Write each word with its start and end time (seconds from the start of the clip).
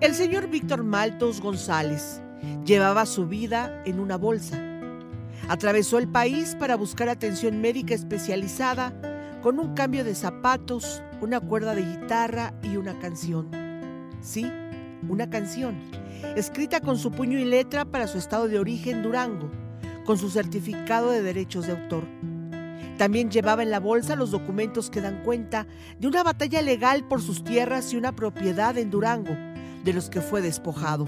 El 0.00 0.14
señor 0.14 0.48
Víctor 0.48 0.84
Maltos 0.84 1.40
González 1.40 2.22
llevaba 2.64 3.04
su 3.04 3.26
vida 3.26 3.82
en 3.84 3.98
una 3.98 4.16
bolsa. 4.16 4.56
Atravesó 5.48 5.98
el 5.98 6.06
país 6.06 6.54
para 6.54 6.76
buscar 6.76 7.08
atención 7.08 7.60
médica 7.60 7.94
especializada 7.94 8.92
con 9.42 9.58
un 9.58 9.74
cambio 9.74 10.04
de 10.04 10.14
zapatos, 10.14 11.02
una 11.20 11.40
cuerda 11.40 11.74
de 11.74 11.82
guitarra 11.82 12.54
y 12.62 12.76
una 12.76 12.96
canción. 13.00 13.50
Sí, 14.20 14.48
una 15.08 15.28
canción, 15.30 15.76
escrita 16.36 16.80
con 16.80 16.96
su 16.96 17.10
puño 17.10 17.36
y 17.36 17.44
letra 17.44 17.84
para 17.84 18.06
su 18.06 18.18
estado 18.18 18.46
de 18.46 18.60
origen 18.60 19.02
Durango, 19.02 19.50
con 20.04 20.16
su 20.16 20.30
certificado 20.30 21.10
de 21.10 21.22
derechos 21.22 21.66
de 21.66 21.72
autor. 21.72 22.04
También 22.98 23.32
llevaba 23.32 23.64
en 23.64 23.72
la 23.72 23.80
bolsa 23.80 24.14
los 24.14 24.30
documentos 24.30 24.90
que 24.90 25.00
dan 25.00 25.24
cuenta 25.24 25.66
de 25.98 26.06
una 26.06 26.22
batalla 26.22 26.62
legal 26.62 27.06
por 27.08 27.20
sus 27.20 27.42
tierras 27.42 27.92
y 27.92 27.96
una 27.96 28.14
propiedad 28.14 28.78
en 28.78 28.90
Durango, 28.90 29.36
de 29.84 29.92
los 29.92 30.10
que 30.10 30.20
fue 30.20 30.42
despojado. 30.42 31.06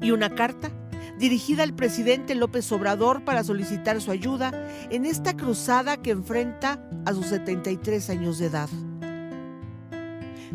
Y 0.00 0.10
una 0.10 0.30
carta 0.34 0.70
dirigida 1.18 1.62
al 1.62 1.74
presidente 1.74 2.34
López 2.34 2.70
Obrador 2.72 3.24
para 3.24 3.44
solicitar 3.44 4.00
su 4.00 4.10
ayuda 4.10 4.52
en 4.90 5.04
esta 5.04 5.36
cruzada 5.36 5.96
que 5.96 6.10
enfrenta 6.10 6.80
a 7.04 7.12
sus 7.12 7.26
73 7.26 8.10
años 8.10 8.38
de 8.38 8.46
edad. 8.46 8.68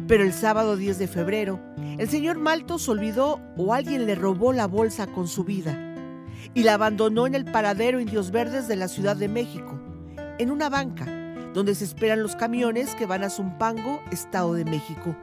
Pero 0.08 0.24
el 0.24 0.34
sábado 0.34 0.76
10 0.76 1.00
de 1.00 1.08
febrero, 1.08 1.60
el 1.98 2.10
señor 2.10 2.38
Maltos 2.38 2.90
olvidó 2.90 3.40
o 3.58 3.74
alguien 3.74 4.06
le 4.06 4.16
robó 4.16 4.54
la 4.54 4.68
bolsa 4.68 5.08
con 5.08 5.28
su 5.28 5.44
vida 5.44 5.78
y 6.54 6.64
la 6.64 6.74
abandonó 6.74 7.28
en 7.28 7.36
el 7.36 7.46
paradero 7.46 8.00
Indios 8.00 8.32
Verdes 8.32 8.68
de 8.68 8.76
la 8.76 8.88
Ciudad 8.88 9.16
de 9.16 9.28
México, 9.28 9.80
en 10.40 10.52
una 10.52 10.70
banca 10.70 11.06
donde 11.54 11.76
se 11.76 11.84
esperan 11.84 12.24
los 12.24 12.36
camiones 12.36 12.96
que 12.96 13.06
van 13.06 13.24
a 13.24 13.30
Zumpango, 13.30 14.00
Estado 14.12 14.54
de 14.54 14.66
México. 14.66 15.16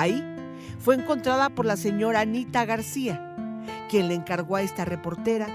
Ahí 0.00 0.24
fue 0.78 0.94
encontrada 0.94 1.50
por 1.50 1.66
la 1.66 1.76
señora 1.76 2.20
Anita 2.20 2.64
García, 2.64 3.36
quien 3.90 4.08
le 4.08 4.14
encargó 4.14 4.56
a 4.56 4.62
esta 4.62 4.86
reportera 4.86 5.46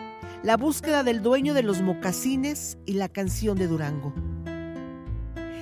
la 0.44 0.56
búsqueda 0.56 1.02
del 1.02 1.24
dueño 1.24 1.56
de 1.56 1.64
los 1.64 1.82
mocasines 1.82 2.78
y 2.86 2.94
la 2.94 3.10
canción 3.10 3.58
de 3.58 3.66
Durango. 3.66 4.14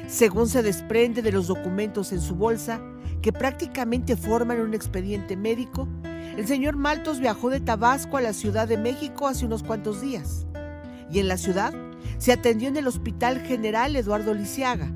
Según 0.10 0.50
se 0.50 0.64
desprende 0.64 1.22
de 1.22 1.32
los 1.32 1.48
documentos 1.48 2.12
en 2.12 2.20
su 2.20 2.36
bolsa, 2.36 2.82
que 3.22 3.32
prácticamente 3.32 4.18
forman 4.18 4.60
un 4.60 4.74
expediente 4.74 5.38
médico, 5.38 5.88
el 6.36 6.46
señor 6.46 6.76
Maltos 6.76 7.22
viajó 7.22 7.50
de 7.50 7.62
Tabasco 7.62 8.18
a 8.18 8.22
la 8.22 8.34
Ciudad 8.34 8.68
de 8.68 8.78
México 8.78 9.30
hace 9.30 9.46
unos 9.46 9.64
cuantos 9.64 10.02
días. 10.02 10.46
Y 11.10 11.20
en 11.20 11.30
la 11.30 11.38
ciudad 11.38 11.74
se 12.18 12.34
atendió 12.34 12.68
en 12.68 12.76
el 12.76 12.88
Hospital 12.88 13.40
General 13.40 13.96
Eduardo 13.96 14.34
Lisiaga 14.34 14.92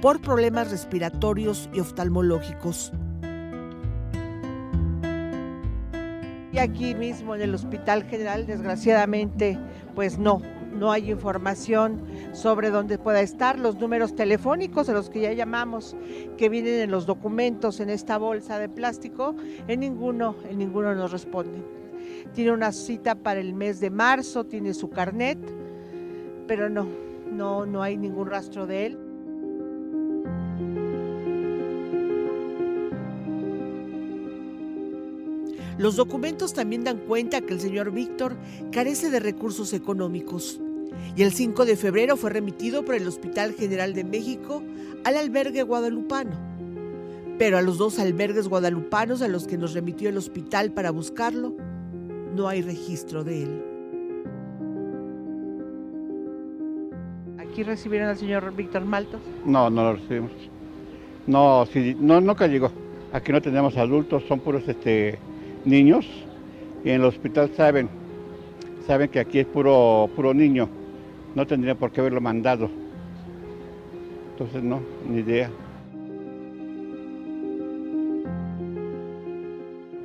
por 0.00 0.20
problemas 0.20 0.70
respiratorios 0.70 1.68
y 1.74 1.80
oftalmológicos. 1.80 2.92
Y 6.52 6.58
aquí 6.58 6.94
mismo 6.94 7.34
en 7.34 7.40
el 7.40 7.54
Hospital 7.54 8.04
General, 8.04 8.46
desgraciadamente, 8.46 9.58
pues 9.94 10.18
no, 10.18 10.42
no 10.78 10.92
hay 10.92 11.10
información 11.10 12.02
sobre 12.32 12.68
dónde 12.68 12.98
pueda 12.98 13.22
estar. 13.22 13.58
Los 13.58 13.76
números 13.76 14.14
telefónicos 14.14 14.90
a 14.90 14.92
los 14.92 15.08
que 15.08 15.22
ya 15.22 15.32
llamamos, 15.32 15.96
que 16.36 16.50
vienen 16.50 16.80
en 16.80 16.90
los 16.90 17.06
documentos 17.06 17.80
en 17.80 17.88
esta 17.88 18.18
bolsa 18.18 18.58
de 18.58 18.68
plástico, 18.68 19.34
en 19.66 19.80
ninguno, 19.80 20.36
en 20.50 20.58
ninguno 20.58 20.94
nos 20.94 21.10
responden. 21.10 21.64
Tiene 22.34 22.52
una 22.52 22.72
cita 22.72 23.14
para 23.14 23.40
el 23.40 23.54
mes 23.54 23.80
de 23.80 23.88
marzo, 23.88 24.44
tiene 24.44 24.74
su 24.74 24.90
carnet, 24.90 25.38
pero 26.46 26.68
no, 26.68 26.86
no, 27.30 27.64
no 27.64 27.82
hay 27.82 27.96
ningún 27.96 28.28
rastro 28.28 28.66
de 28.66 28.86
él. 28.86 29.11
Los 35.82 35.96
documentos 35.96 36.54
también 36.54 36.84
dan 36.84 36.98
cuenta 36.98 37.40
que 37.40 37.54
el 37.54 37.60
señor 37.60 37.90
Víctor 37.90 38.36
carece 38.70 39.10
de 39.10 39.18
recursos 39.18 39.72
económicos 39.72 40.60
y 41.16 41.24
el 41.24 41.32
5 41.32 41.64
de 41.64 41.74
febrero 41.74 42.16
fue 42.16 42.30
remitido 42.30 42.84
por 42.84 42.94
el 42.94 43.08
Hospital 43.08 43.52
General 43.54 43.92
de 43.92 44.04
México 44.04 44.62
al 45.02 45.16
albergue 45.16 45.64
guadalupano. 45.64 46.38
Pero 47.36 47.58
a 47.58 47.62
los 47.62 47.78
dos 47.78 47.98
albergues 47.98 48.46
guadalupanos 48.46 49.22
a 49.22 49.28
los 49.28 49.48
que 49.48 49.58
nos 49.58 49.74
remitió 49.74 50.08
el 50.08 50.18
hospital 50.18 50.70
para 50.70 50.92
buscarlo, 50.92 51.56
no 52.32 52.46
hay 52.46 52.62
registro 52.62 53.24
de 53.24 53.42
él. 53.42 53.64
¿Aquí 57.38 57.64
recibieron 57.64 58.08
al 58.08 58.18
señor 58.18 58.54
Víctor 58.54 58.84
Maltos? 58.84 59.20
No, 59.44 59.68
no 59.68 59.82
lo 59.82 59.92
recibimos. 59.94 60.30
No, 61.26 61.66
sí, 61.72 61.96
no, 61.98 62.20
nunca 62.20 62.46
llegó. 62.46 62.70
Aquí 63.12 63.32
no 63.32 63.42
tenemos 63.42 63.76
adultos, 63.76 64.22
son 64.28 64.38
puros 64.38 64.62
este, 64.68 65.18
niños 65.64 66.06
y 66.84 66.90
en 66.90 66.96
el 66.96 67.04
hospital 67.04 67.50
saben, 67.56 67.88
saben 68.86 69.08
que 69.08 69.20
aquí 69.20 69.38
es 69.38 69.46
puro, 69.46 70.08
puro 70.14 70.34
niño, 70.34 70.68
no 71.34 71.46
tendría 71.46 71.74
por 71.74 71.90
qué 71.92 72.00
haberlo 72.00 72.20
mandado. 72.20 72.70
Entonces 74.32 74.62
no, 74.62 74.80
ni 75.08 75.18
idea. 75.18 75.50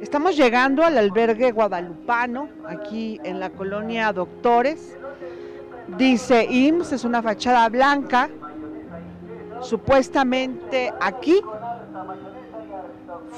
Estamos 0.02 0.38
llegando 0.38 0.84
al 0.84 0.98
albergue 0.98 1.52
guadalupano, 1.52 2.50
aquí 2.66 3.20
en 3.24 3.40
la 3.40 3.50
colonia 3.50 4.14
Doctores. 4.14 4.98
Dice 5.98 6.46
IMSS, 6.50 6.94
es 6.94 7.04
una 7.04 7.22
fachada 7.22 7.68
blanca. 7.68 8.30
Supuestamente 9.62 10.94
aquí 11.02 11.42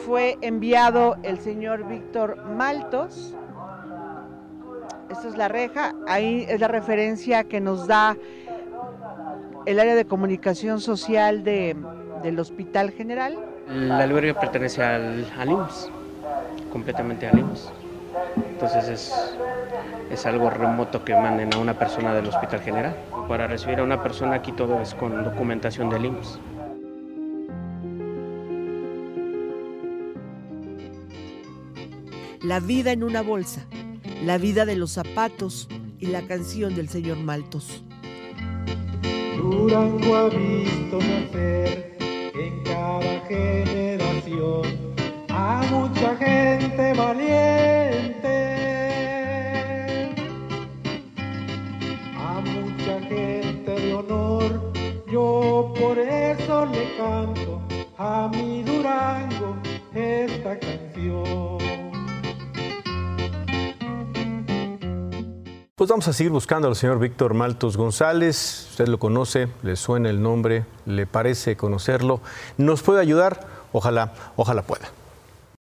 fue 0.06 0.38
enviado 0.42 1.18
el 1.24 1.40
señor 1.40 1.88
Víctor 1.88 2.44
Maltos. 2.46 3.36
Esta 5.10 5.28
es 5.28 5.38
la 5.38 5.48
reja, 5.48 5.96
ahí 6.08 6.46
es 6.48 6.60
la 6.60 6.68
referencia 6.68 7.44
que 7.44 7.60
nos 7.60 7.88
da 7.88 8.16
el 9.66 9.80
área 9.80 9.96
de 9.96 10.06
comunicación 10.06 10.80
social 10.80 11.44
de, 11.44 11.76
del 12.24 12.40
Hospital 12.40 12.92
General. 12.92 13.38
El 13.70 13.92
albergue 13.92 14.34
pertenece 14.34 14.84
al, 14.84 15.26
al 15.38 15.68
completamente 16.72 17.28
al 17.28 17.40
IMSS. 17.40 17.72
Entonces 18.36 18.88
es, 18.90 19.36
es 20.12 20.26
algo 20.26 20.50
remoto 20.50 21.04
que 21.04 21.14
manden 21.14 21.54
a 21.54 21.58
una 21.58 21.74
persona 21.74 22.14
del 22.14 22.28
Hospital 22.28 22.62
General. 22.62 22.96
Para 23.28 23.48
recibir 23.48 23.80
a 23.80 23.84
una 23.84 24.02
persona 24.02 24.36
aquí 24.36 24.52
todo 24.52 24.82
es 24.82 24.96
con 24.96 25.24
documentación 25.24 25.90
del 25.90 26.06
IMSS. 26.06 26.40
La 32.42 32.62
vida 32.62 32.94
en 32.94 33.04
una 33.04 33.22
bolsa, 33.22 33.66
la 34.24 34.38
vida 34.38 34.66
de 34.66 34.78
los 34.78 34.92
zapatos 34.92 35.68
y 36.00 36.06
la 36.06 36.22
canción 36.22 36.74
del 36.74 36.88
señor 36.88 37.18
Maltos. 37.18 37.84
Durango 39.36 40.16
ha 40.16 40.30
visto 40.30 41.00
nacer 41.00 41.98
en 42.34 42.64
cada 42.64 43.20
generación 43.28 44.62
a 45.28 45.62
mucha 45.70 46.16
gente 46.16 46.94
valiente, 46.94 48.54
a 52.16 52.42
mucha 52.42 53.02
gente 53.02 53.72
de 53.72 53.94
honor. 53.94 54.72
Yo 55.12 55.74
por 55.78 56.00
eso 56.00 56.66
le 56.68 56.96
canto 56.96 57.62
a 57.98 58.32
mi 58.34 58.64
Durango 58.64 59.19
Pues 65.80 65.90
vamos 65.90 66.10
a 66.10 66.12
seguir 66.12 66.34
buscando 66.34 66.68
al 66.68 66.76
señor 66.76 67.00
Víctor 67.00 67.34
Maltos 67.34 67.78
González. 67.78 68.68
Usted 68.72 68.90
lo 68.90 69.00
conoce, 69.00 69.48
le 69.64 69.78
suena 69.78 70.10
el 70.10 70.22
nombre, 70.22 70.66
le 70.86 71.08
parece 71.08 71.56
conocerlo. 71.56 72.20
¿Nos 72.58 72.82
puede 72.84 73.00
ayudar? 73.00 73.48
Ojalá, 73.72 74.12
ojalá 74.36 74.64
pueda. 74.64 74.90